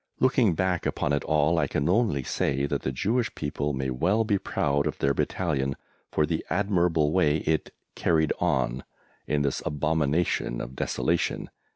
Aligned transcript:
Looking 0.19 0.55
back 0.55 0.87
upon 0.87 1.13
it 1.13 1.23
all 1.25 1.59
I 1.59 1.67
can 1.67 1.87
only 1.87 2.23
say 2.23 2.65
that 2.65 2.81
the 2.81 2.91
Jewish 2.91 3.35
people 3.35 3.71
may 3.71 3.91
well 3.91 4.23
be 4.23 4.39
proud 4.39 4.87
of 4.87 4.97
their 4.97 5.13
Battalion 5.13 5.75
for 6.11 6.25
the 6.25 6.43
admirable 6.49 7.11
way 7.11 7.37
it 7.45 7.71
"carried 7.93 8.33
on" 8.39 8.83
in 9.27 9.43
this 9.43 9.61
abomination 9.63 10.59
of 10.59 10.75
desolation. 10.75 11.51